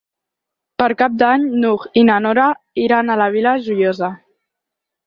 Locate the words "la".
3.25-3.31